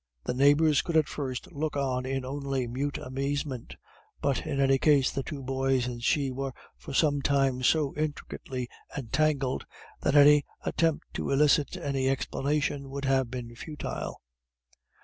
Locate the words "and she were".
5.85-6.53